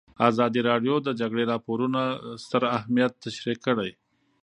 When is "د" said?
1.01-1.03, 1.07-1.09